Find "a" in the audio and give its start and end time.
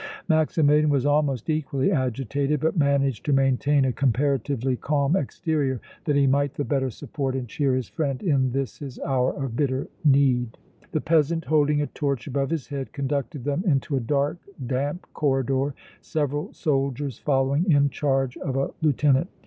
3.85-3.93, 11.83-11.85, 13.95-13.99, 18.55-18.71